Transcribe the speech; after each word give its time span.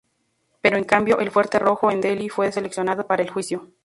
Pero 0.63 0.77
en 0.77 0.83
cambio, 0.83 1.19
el 1.19 1.29
Fuerte 1.29 1.59
Rojo 1.59 1.91
en 1.91 2.01
Delhi 2.01 2.27
fue 2.27 2.51
seleccionado 2.51 3.05
para 3.05 3.21
el 3.21 3.29
juicio. 3.29 3.69